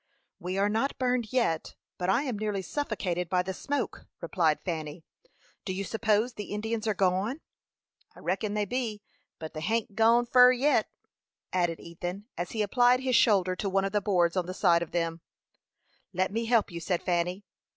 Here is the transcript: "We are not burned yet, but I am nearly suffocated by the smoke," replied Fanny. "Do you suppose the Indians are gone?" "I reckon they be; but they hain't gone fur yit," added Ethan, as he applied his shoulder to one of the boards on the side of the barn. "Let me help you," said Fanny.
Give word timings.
"We 0.39 0.57
are 0.57 0.67
not 0.67 0.97
burned 0.97 1.31
yet, 1.31 1.75
but 1.99 2.09
I 2.09 2.23
am 2.23 2.39
nearly 2.39 2.63
suffocated 2.63 3.29
by 3.29 3.43
the 3.43 3.53
smoke," 3.53 4.07
replied 4.19 4.57
Fanny. 4.65 5.03
"Do 5.63 5.71
you 5.73 5.83
suppose 5.83 6.33
the 6.33 6.45
Indians 6.55 6.87
are 6.87 6.95
gone?" 6.95 7.39
"I 8.15 8.19
reckon 8.21 8.55
they 8.55 8.65
be; 8.65 9.03
but 9.37 9.53
they 9.53 9.61
hain't 9.61 9.93
gone 9.95 10.25
fur 10.25 10.53
yit," 10.53 10.87
added 11.53 11.79
Ethan, 11.79 12.25
as 12.35 12.49
he 12.49 12.63
applied 12.63 13.01
his 13.01 13.15
shoulder 13.15 13.55
to 13.57 13.69
one 13.69 13.85
of 13.85 13.91
the 13.91 14.01
boards 14.01 14.35
on 14.35 14.47
the 14.47 14.55
side 14.55 14.81
of 14.81 14.89
the 14.89 15.01
barn. 15.01 15.21
"Let 16.13 16.31
me 16.31 16.45
help 16.45 16.71
you," 16.71 16.79
said 16.79 17.03
Fanny. 17.03 17.43